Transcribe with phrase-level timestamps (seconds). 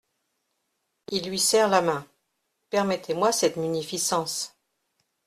[1.11, 2.07] Il lui serre la main.
[2.71, 4.57] permettez-moi cette munificence.